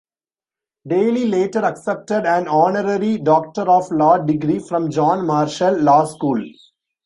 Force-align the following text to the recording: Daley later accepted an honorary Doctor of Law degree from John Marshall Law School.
Daley 0.87 1.27
later 1.27 1.59
accepted 1.59 2.25
an 2.25 2.47
honorary 2.47 3.19
Doctor 3.19 3.69
of 3.69 3.91
Law 3.91 4.17
degree 4.17 4.57
from 4.57 4.89
John 4.89 5.27
Marshall 5.27 5.75
Law 5.79 6.05
School. 6.05 6.43